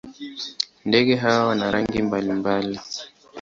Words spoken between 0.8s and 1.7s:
Ndege hawa